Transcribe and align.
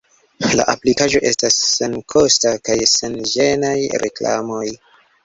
La 0.59 0.63
aplikaĵo 0.71 1.19
estas 1.31 1.57
senkosta 1.73 2.53
kaj 2.71 2.79
sen 2.93 3.19
ĝenaj 3.35 3.75
reklamoj. 4.05 4.65